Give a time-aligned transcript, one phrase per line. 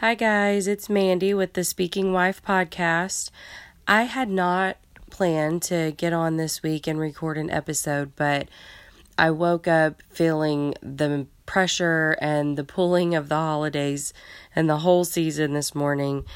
[0.00, 3.30] Hi, guys, it's Mandy with the Speaking Wife podcast.
[3.88, 4.76] I had not
[5.08, 8.46] planned to get on this week and record an episode, but
[9.16, 14.12] I woke up feeling the pressure and the pulling of the holidays
[14.54, 16.26] and the whole season this morning.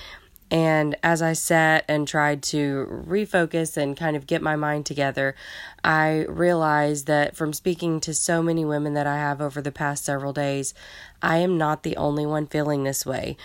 [0.51, 5.37] And as I sat and tried to refocus and kind of get my mind together,
[5.85, 10.05] I realized that from speaking to so many women that I have over the past
[10.05, 10.75] several days,
[11.23, 13.37] I am not the only one feeling this way.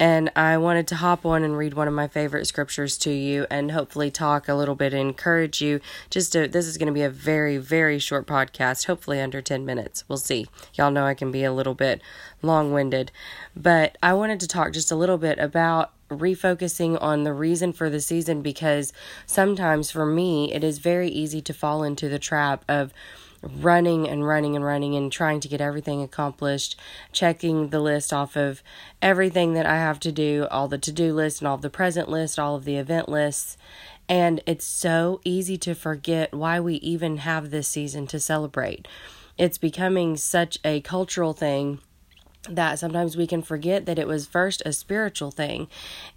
[0.00, 3.46] And I wanted to hop on and read one of my favorite scriptures to you
[3.48, 5.80] and hopefully talk a little bit and encourage you.
[6.10, 9.64] Just to, this is going to be a very, very short podcast, hopefully under 10
[9.64, 10.02] minutes.
[10.08, 10.48] We'll see.
[10.74, 12.02] Y'all know I can be a little bit
[12.42, 13.12] long winded.
[13.54, 17.90] But I wanted to talk just a little bit about refocusing on the reason for
[17.90, 18.92] the season because
[19.26, 22.92] sometimes for me, it is very easy to fall into the trap of
[23.42, 26.76] running and running and running and trying to get everything accomplished,
[27.12, 28.62] checking the list off of
[29.02, 32.08] everything that I have to do, all the to do list and all the present
[32.08, 33.56] list, all of the event lists.
[34.08, 38.86] And it's so easy to forget why we even have this season to celebrate.
[39.36, 41.80] It's becoming such a cultural thing
[42.48, 45.68] that sometimes we can forget that it was first a spiritual thing.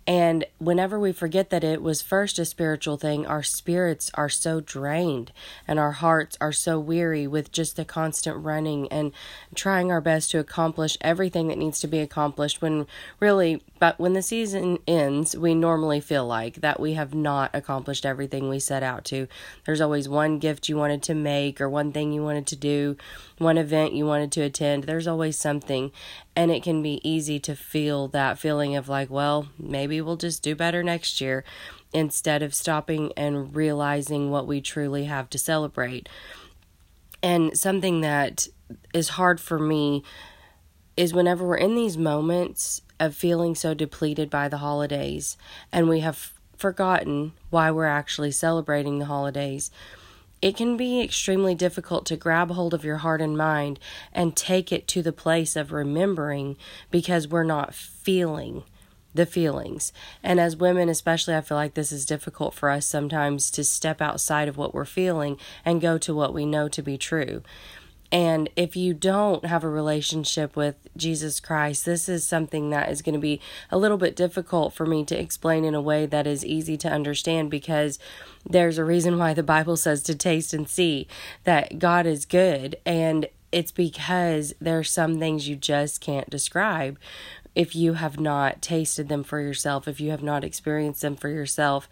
[0.06, 4.60] And whenever we forget that it was first a spiritual thing, our spirits are so
[4.62, 5.32] drained
[5.68, 9.12] and our hearts are so weary with just the constant running and
[9.56, 12.88] trying our best to accomplish everything that needs to be accomplished when
[13.20, 18.06] really, but when the season ends, we normally feel like that we have not accomplished
[18.06, 19.28] everything we set out to.
[19.66, 22.98] There's always one gift you wanted to make or one thing you wanted to do,
[23.38, 24.84] one event you wanted to attend.
[24.84, 25.92] There's always something.
[26.36, 30.44] And it can be easy to feel that feeling of like, well, maybe we'll just
[30.44, 31.44] do better next year
[31.94, 36.10] instead of stopping and realizing what we truly have to celebrate.
[37.24, 38.48] And something that
[38.94, 40.04] is hard for me
[40.96, 45.38] is whenever we're in these moments of feeling so depleted by the holidays
[45.72, 49.70] and we have forgotten why we're actually celebrating the holidays
[50.42, 53.80] it can be extremely difficult to grab hold of your heart and mind
[54.14, 56.58] and take it to the place of remembering
[56.92, 58.64] because we're not feeling
[59.14, 59.92] the feelings.
[60.24, 64.00] And as women, especially, I feel like this is difficult for us sometimes to step
[64.00, 67.42] outside of what we're feeling and go to what we know to be true.
[68.12, 73.02] And if you don't have a relationship with Jesus Christ, this is something that is
[73.02, 76.26] going to be a little bit difficult for me to explain in a way that
[76.26, 78.00] is easy to understand because
[78.50, 81.08] there's a reason why the Bible says to taste and see
[81.44, 82.78] that God is good.
[82.86, 86.98] And it's because there's some things you just can't describe
[87.58, 91.28] if you have not tasted them for yourself, if you have not experienced them for
[91.28, 91.90] yourself.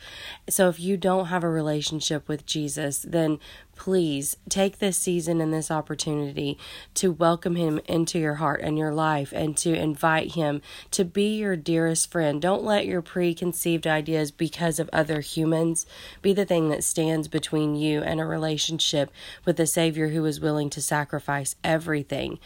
[0.47, 3.39] So, if you don't have a relationship with Jesus, then
[3.75, 6.59] please take this season and this opportunity
[6.93, 10.61] to welcome him into your heart and your life and to invite him
[10.91, 12.43] to be your dearest friend.
[12.43, 15.87] Don't let your preconceived ideas because of other humans
[16.21, 19.09] be the thing that stands between you and a relationship
[19.45, 22.37] with the Savior who is willing to sacrifice everything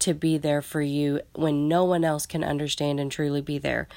[0.00, 3.88] to be there for you when no one else can understand and truly be there.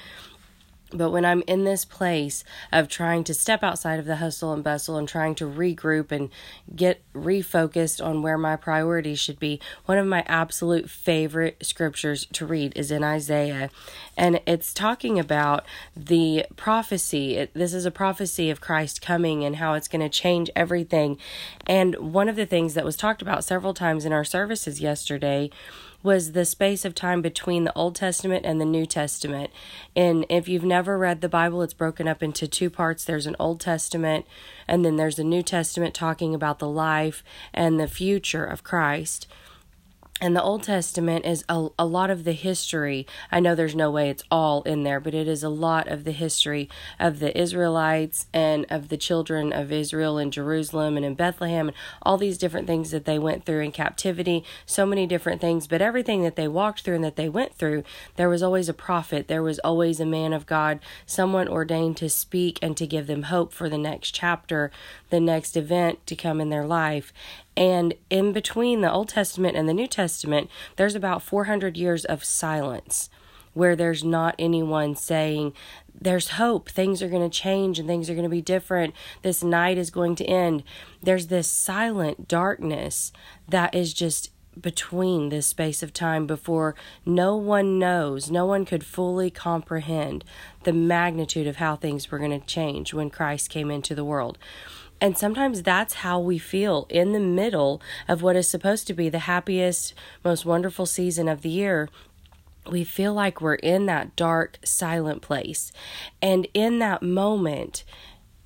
[0.94, 4.62] But when I'm in this place of trying to step outside of the hustle and
[4.62, 6.30] bustle and trying to regroup and
[6.74, 12.46] get refocused on where my priorities should be, one of my absolute favorite scriptures to
[12.46, 13.70] read is in Isaiah.
[14.16, 15.64] And it's talking about
[15.96, 17.36] the prophecy.
[17.36, 21.18] It, this is a prophecy of Christ coming and how it's going to change everything.
[21.66, 25.50] And one of the things that was talked about several times in our services yesterday
[26.02, 29.50] was the space of time between the Old Testament and the New Testament.
[29.94, 33.36] And if you've never read the Bible, it's broken up into two parts there's an
[33.38, 34.26] Old Testament,
[34.66, 39.26] and then there's a New Testament talking about the life and the future of Christ
[40.20, 43.08] and the Old Testament is a, a lot of the history.
[43.32, 46.04] I know there's no way it's all in there, but it is a lot of
[46.04, 46.68] the history
[47.00, 51.76] of the Israelites and of the children of Israel in Jerusalem and in Bethlehem and
[52.02, 55.66] all these different things that they went through in captivity, so many different things.
[55.66, 57.82] But everything that they walked through and that they went through,
[58.14, 62.08] there was always a prophet, there was always a man of God, someone ordained to
[62.08, 64.70] speak and to give them hope for the next chapter,
[65.10, 67.12] the next event to come in their life.
[67.56, 72.24] And in between the Old Testament and the New Testament, there's about 400 years of
[72.24, 73.10] silence
[73.54, 75.52] where there's not anyone saying,
[75.98, 79.42] There's hope, things are going to change and things are going to be different, this
[79.42, 80.62] night is going to end.
[81.02, 83.12] There's this silent darkness
[83.48, 86.74] that is just between this space of time before
[87.06, 90.24] no one knows, no one could fully comprehend
[90.64, 94.38] the magnitude of how things were going to change when Christ came into the world.
[95.02, 99.08] And sometimes that's how we feel in the middle of what is supposed to be
[99.08, 99.94] the happiest,
[100.24, 101.88] most wonderful season of the year.
[102.70, 105.72] we feel like we're in that dark, silent place.
[106.22, 107.82] And in that moment,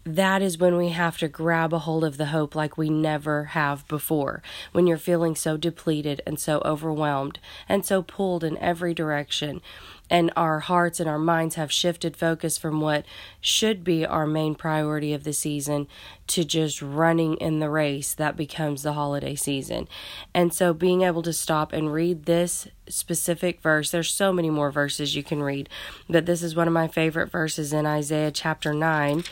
[0.06, 3.44] that is when we have to grab a hold of the hope like we never
[3.46, 4.42] have before.
[4.72, 7.38] When you're feeling so depleted and so overwhelmed
[7.68, 9.60] and so pulled in every direction
[10.08, 13.04] and our hearts and our minds have shifted focus from what
[13.40, 15.86] should be our main priority of the season
[16.26, 19.88] to just running in the race that becomes the holiday season.
[20.34, 24.70] And so being able to stop and read this specific verse, there's so many more
[24.70, 25.68] verses you can read,
[26.08, 29.24] but this is one of my favorite verses in Isaiah chapter 9,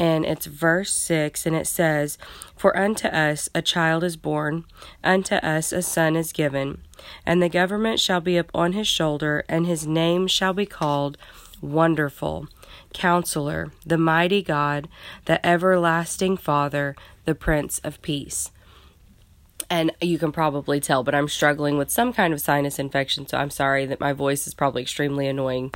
[0.00, 2.18] and it's verse 6, and it says,
[2.56, 4.64] For unto us a child is born,
[5.04, 6.82] unto us a son is given
[7.24, 11.16] and the government shall be upon his shoulder, and his name shall be called
[11.60, 12.48] Wonderful,
[12.92, 14.88] Counselor, the Mighty God,
[15.26, 18.50] the Everlasting Father, the Prince of Peace.
[19.68, 23.38] And you can probably tell, but I'm struggling with some kind of sinus infection, so
[23.38, 25.72] I'm sorry that my voice is probably extremely annoying.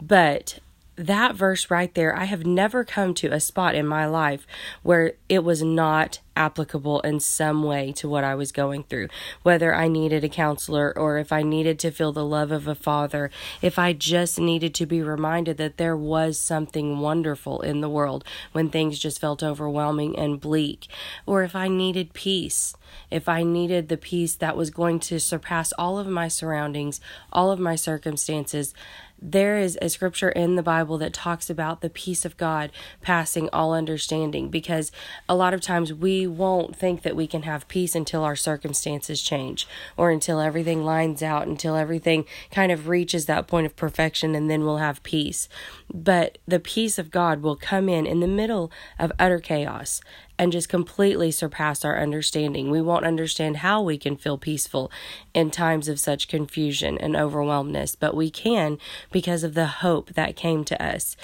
[0.00, 0.58] But
[1.06, 4.46] that verse right there, I have never come to a spot in my life
[4.82, 9.08] where it was not applicable in some way to what I was going through.
[9.42, 12.74] Whether I needed a counselor or if I needed to feel the love of a
[12.74, 13.30] father,
[13.60, 18.24] if I just needed to be reminded that there was something wonderful in the world
[18.52, 20.86] when things just felt overwhelming and bleak,
[21.26, 22.74] or if I needed peace,
[23.10, 27.00] if I needed the peace that was going to surpass all of my surroundings,
[27.32, 28.72] all of my circumstances
[29.22, 32.72] there is a scripture in the Bible that talks about the peace of God
[33.02, 34.90] passing all understanding because
[35.28, 39.20] a lot of times we won't think that we can have peace until our circumstances
[39.20, 44.34] change or until everything lines out, until everything kind of reaches that point of perfection,
[44.34, 45.48] and then we'll have peace.
[45.92, 50.00] But the peace of God will come in in the middle of utter chaos
[50.40, 52.70] and just completely surpass our understanding.
[52.70, 54.90] We won't understand how we can feel peaceful
[55.34, 58.78] in times of such confusion and overwhelmness, but we can
[59.12, 61.14] because of the hope that came to us.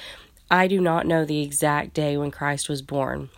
[0.51, 3.31] I do not know the exact day when Christ was born.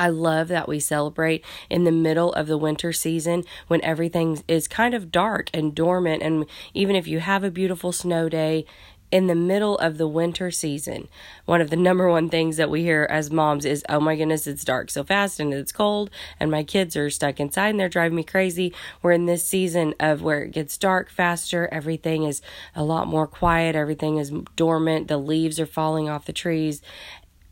[0.00, 4.66] I love that we celebrate in the middle of the winter season when everything is
[4.66, 6.24] kind of dark and dormant.
[6.24, 8.66] And even if you have a beautiful snow day,
[9.14, 11.06] in the middle of the winter season,
[11.44, 14.48] one of the number one things that we hear as moms is, oh my goodness,
[14.48, 17.88] it's dark so fast and it's cold, and my kids are stuck inside and they're
[17.88, 18.74] driving me crazy.
[19.02, 22.42] We're in this season of where it gets dark faster, everything is
[22.74, 26.82] a lot more quiet, everything is dormant, the leaves are falling off the trees,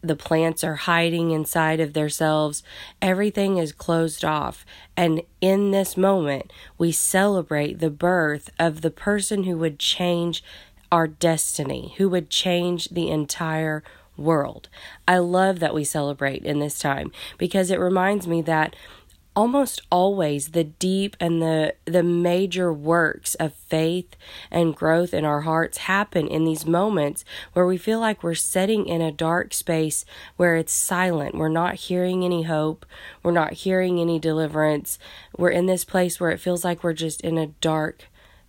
[0.03, 2.65] the plants are hiding inside of themselves.
[3.01, 4.67] Everything is closed off.
[4.97, 10.43] And in this moment, we celebrate the birth of the person who would change
[10.93, 13.83] our destiny, who would change the entire
[14.17, 14.69] world.
[15.09, 18.77] I love that we celebrate in this time because it reminds me that
[19.35, 24.15] almost always the deep and the the major works of faith
[24.51, 27.25] and growth in our hearts happen in these moments
[27.55, 30.05] where we feel like we're sitting in a dark space
[30.37, 31.35] where it's silent.
[31.35, 32.85] We're not hearing any hope.
[33.23, 34.99] We're not hearing any deliverance.
[35.39, 38.09] We're in this place where it feels like we're just in a dark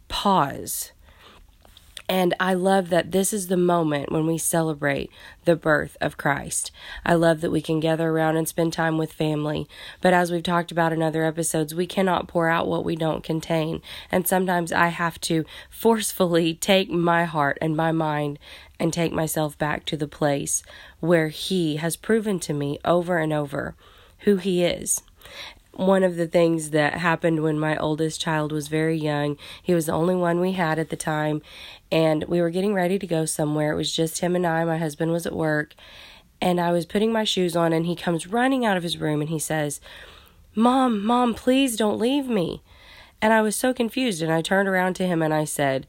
[0.10, 0.92] pause
[2.10, 5.10] and I love that this is the moment when we celebrate
[5.46, 6.72] the birth of Christ.
[7.06, 9.68] I love that we can gather around and spend time with family.
[10.02, 13.24] But as we've talked about in other episodes, we cannot pour out what we don't
[13.24, 13.82] contain.
[14.12, 18.38] And sometimes I have to forcefully take my heart and my mind
[18.80, 20.62] and take myself back to the place
[21.00, 23.76] where He has proven to me over and over
[24.19, 25.02] who He is
[25.73, 29.37] one of the things that happened when my oldest child was very young.
[29.61, 31.42] He was the only one we had at the time,
[31.92, 33.73] and we were getting ready to go somewhere.
[33.73, 34.63] It was just him and I.
[34.65, 35.73] My husband was at work,
[36.39, 39.21] and I was putting my shoes on, and he comes running out of his room
[39.21, 39.81] and he says,
[40.56, 42.61] Mom, Mom, please don't leave me.
[43.21, 45.87] And I was so confused, and I turned around to him and I said,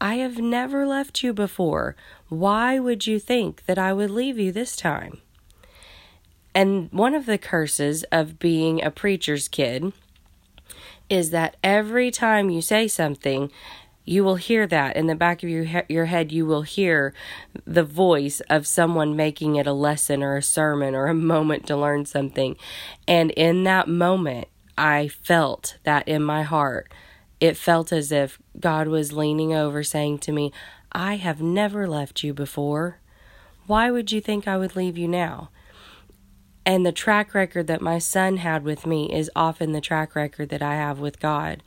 [0.00, 1.94] I have never left you before.
[2.28, 5.20] Why would you think that I would leave you this time?
[6.54, 9.92] And one of the curses of being a preacher's kid
[11.08, 13.50] is that every time you say something,
[14.04, 14.96] you will hear that.
[14.96, 17.14] In the back of your he- your head you will hear
[17.64, 21.76] the voice of someone making it a lesson or a sermon or a moment to
[21.76, 22.56] learn something.
[23.06, 26.92] And in that moment i felt that in my heart.
[27.38, 30.52] It felt as if god was leaning over saying to me
[30.92, 32.98] i have never left you before.
[33.66, 35.50] Why would you think i would leave you now
[36.66, 40.50] and the track record that my son had with me is often the track record
[40.50, 41.62] that I have with God,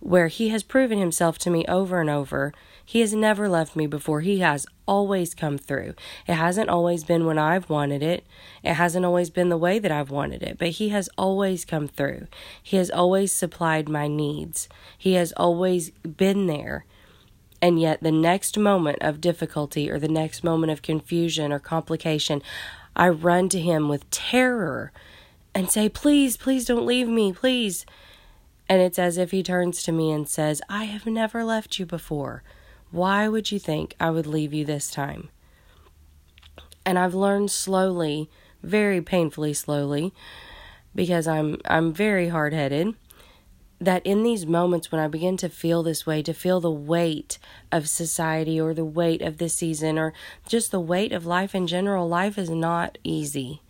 [0.00, 2.52] where He has proven Himself to me over and over.
[2.84, 4.20] He has never left me before.
[4.20, 5.94] He has always come through.
[6.26, 8.24] It hasn't always been when I've wanted it,
[8.62, 11.88] it hasn't always been the way that I've wanted it, but He has always come
[11.88, 12.28] through.
[12.62, 16.84] He has always supplied my needs, He has always been there.
[17.60, 22.40] And yet, the next moment of difficulty or the next moment of confusion or complication,
[22.98, 24.92] I run to him with terror
[25.54, 27.86] and say, Please, please don't leave me, please.
[28.68, 31.86] And it's as if he turns to me and says, I have never left you
[31.86, 32.42] before.
[32.90, 35.30] Why would you think I would leave you this time?
[36.84, 38.28] And I've learned slowly,
[38.62, 40.12] very painfully slowly,
[40.94, 42.94] because I'm I'm very hard-headed,
[43.80, 47.38] that in these moments when I begin to feel this way, to feel the weight
[47.70, 50.12] of society or the weight of this season or
[50.48, 53.62] just the weight of life in general, life is not easy.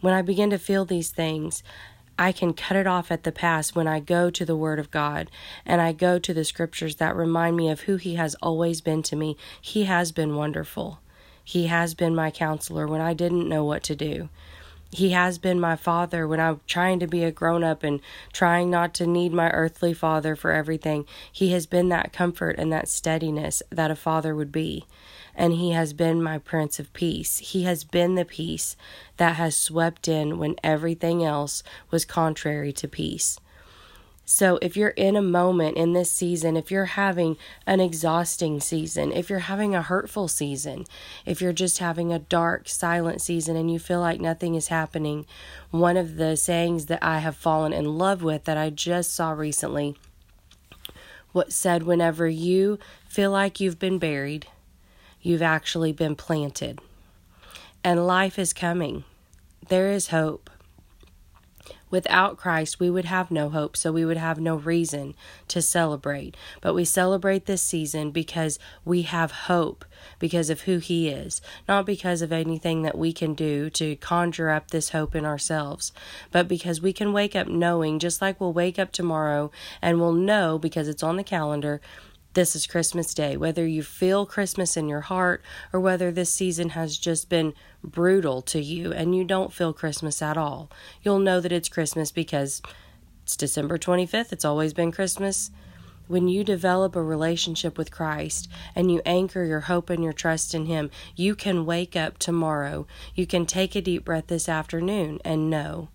[0.00, 1.62] When I begin to feel these things,
[2.18, 4.90] I can cut it off at the pass when I go to the Word of
[4.90, 5.30] God
[5.66, 9.02] and I go to the scriptures that remind me of who He has always been
[9.04, 9.36] to me.
[9.60, 11.00] He has been wonderful.
[11.44, 14.30] He has been my counselor when I didn't know what to do.
[14.90, 18.00] He has been my father when I'm trying to be a grown up and
[18.32, 21.06] trying not to need my earthly father for everything.
[21.30, 24.86] He has been that comfort and that steadiness that a father would be
[25.36, 27.38] and He has been my Prince of Peace.
[27.38, 28.76] He has been the peace
[29.18, 33.38] that has swept in when everything else was contrary to peace.
[34.28, 39.12] So, if you're in a moment in this season, if you're having an exhausting season,
[39.12, 40.84] if you're having a hurtful season,
[41.24, 45.26] if you're just having a dark, silent season and you feel like nothing is happening,
[45.70, 49.30] one of the sayings that I have fallen in love with that I just saw
[49.30, 49.96] recently
[51.30, 54.48] what said whenever you feel like you've been buried,
[55.22, 56.80] you've actually been planted.
[57.84, 59.04] And life is coming.
[59.68, 60.50] There is hope.
[61.96, 65.14] Without Christ, we would have no hope, so we would have no reason
[65.48, 66.36] to celebrate.
[66.60, 69.82] But we celebrate this season because we have hope
[70.18, 74.50] because of who He is, not because of anything that we can do to conjure
[74.50, 75.90] up this hope in ourselves,
[76.30, 79.50] but because we can wake up knowing, just like we'll wake up tomorrow
[79.80, 81.80] and we'll know because it's on the calendar
[82.36, 83.34] this is Christmas Day.
[83.34, 88.42] Whether you feel Christmas in your heart or whether this season has just been brutal
[88.42, 90.70] to you and you don't feel Christmas at all,
[91.02, 92.60] you'll know that it's Christmas because
[93.22, 94.34] it's December 25th.
[94.34, 95.50] It's always been Christmas.
[96.08, 100.54] When you develop a relationship with Christ and you anchor your hope and your trust
[100.54, 102.86] in Him, you can wake up tomorrow.
[103.14, 105.88] You can take a deep breath this afternoon and know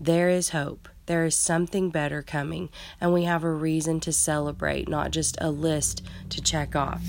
[0.00, 0.88] there is hope.
[1.12, 5.50] There is something better coming, and we have a reason to celebrate, not just a
[5.50, 6.00] list
[6.30, 7.02] to check off.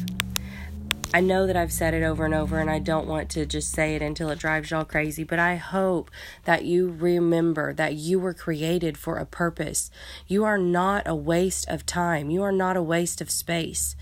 [1.13, 3.71] I know that I've said it over and over, and I don't want to just
[3.71, 6.11] say it until it drives y'all crazy, but I hope
[6.43, 9.89] that you remember that you were created for a purpose.
[10.27, 13.95] You are not a waste of time, you are not a waste of space.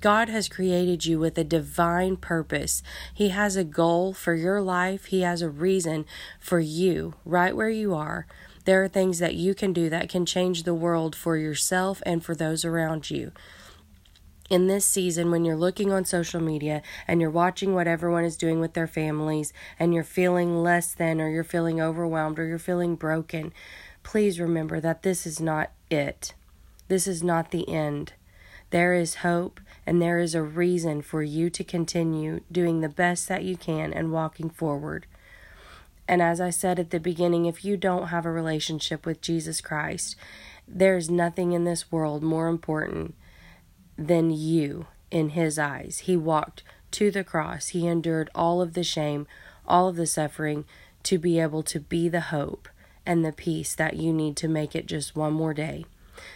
[0.00, 2.82] God has created you with a divine purpose.
[3.12, 6.06] He has a goal for your life, He has a reason
[6.40, 8.26] for you right where you are
[8.64, 12.24] there are things that you can do that can change the world for yourself and
[12.24, 13.32] for those around you.
[14.50, 18.36] In this season, when you're looking on social media and you're watching what everyone is
[18.36, 22.58] doing with their families and you're feeling less than or you're feeling overwhelmed or you're
[22.58, 23.52] feeling broken,
[24.02, 26.34] please remember that this is not it.
[26.88, 28.12] This is not the end.
[28.70, 33.28] There is hope and there is a reason for you to continue doing the best
[33.28, 35.06] that you can and walking forward.
[36.12, 39.62] And as I said at the beginning, if you don't have a relationship with Jesus
[39.62, 40.14] Christ,
[40.68, 43.14] there's nothing in this world more important
[43.96, 46.00] than you in His eyes.
[46.00, 49.26] He walked to the cross, He endured all of the shame,
[49.66, 50.66] all of the suffering
[51.04, 52.68] to be able to be the hope
[53.06, 55.86] and the peace that you need to make it just one more day.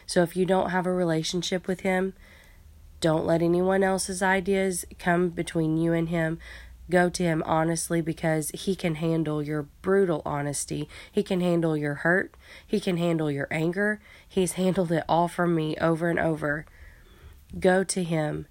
[0.06, 2.14] So if you don't have a relationship with Him,
[3.02, 6.38] don't let anyone else's ideas come between you and Him.
[6.88, 10.88] Go to him honestly because he can handle your brutal honesty.
[11.10, 12.34] He can handle your hurt.
[12.66, 14.00] He can handle your anger.
[14.28, 16.64] He's handled it all from me over and over.
[17.58, 18.46] Go to him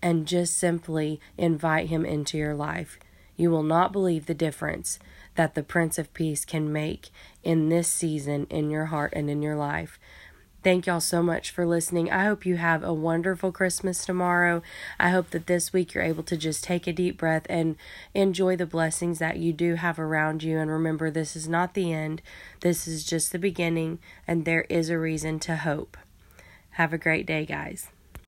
[0.00, 2.98] and just simply invite him into your life.
[3.36, 4.98] You will not believe the difference
[5.34, 7.10] that the Prince of Peace can make
[7.42, 9.98] in this season in your heart and in your life.
[10.62, 12.08] Thank y'all so much for listening.
[12.12, 14.62] I hope you have a wonderful Christmas tomorrow.
[14.96, 17.74] I hope that this week you're able to just take a deep breath and
[18.14, 20.58] enjoy the blessings that you do have around you.
[20.58, 22.22] And remember, this is not the end,
[22.60, 25.96] this is just the beginning, and there is a reason to hope.
[26.72, 27.88] Have a great day, guys.